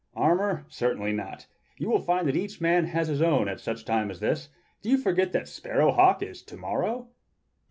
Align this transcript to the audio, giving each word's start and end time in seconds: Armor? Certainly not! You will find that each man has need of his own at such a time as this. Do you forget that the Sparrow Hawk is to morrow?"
Armor? 0.15 0.65
Certainly 0.67 1.11
not! 1.13 1.45
You 1.77 1.87
will 1.87 1.99
find 2.01 2.27
that 2.27 2.35
each 2.35 2.59
man 2.59 2.85
has 2.85 3.07
need 3.07 3.11
of 3.13 3.19
his 3.19 3.21
own 3.21 3.47
at 3.47 3.59
such 3.59 3.83
a 3.83 3.85
time 3.85 4.09
as 4.09 4.19
this. 4.19 4.49
Do 4.81 4.89
you 4.89 4.97
forget 4.97 5.31
that 5.33 5.41
the 5.41 5.45
Sparrow 5.45 5.91
Hawk 5.91 6.23
is 6.23 6.41
to 6.41 6.57
morrow?" 6.57 7.09